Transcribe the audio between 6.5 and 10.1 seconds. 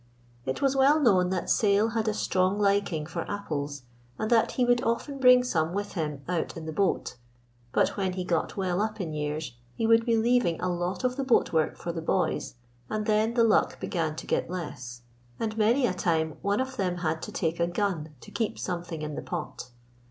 in the boat, but when he got well up in years he would